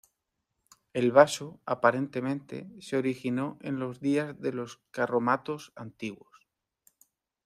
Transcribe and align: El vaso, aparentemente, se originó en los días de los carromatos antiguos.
El 0.93 1.11
vaso, 1.11 1.59
aparentemente, 1.63 2.67
se 2.79 2.97
originó 2.97 3.59
en 3.61 3.77
los 3.77 3.99
días 3.99 4.41
de 4.41 4.51
los 4.51 4.81
carromatos 4.89 5.73
antiguos. 5.75 6.49